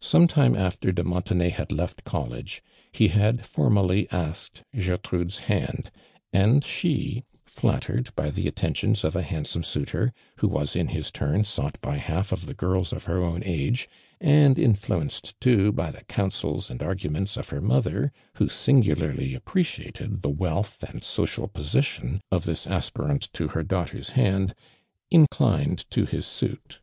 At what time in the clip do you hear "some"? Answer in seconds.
0.00-0.26